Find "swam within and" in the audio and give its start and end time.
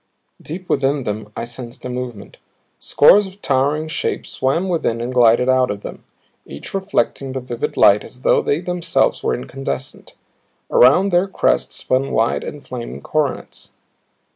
4.31-5.13